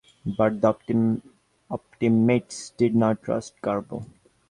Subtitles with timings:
[0.25, 1.21] But the
[1.69, 4.03] optimates did not trust Carbo.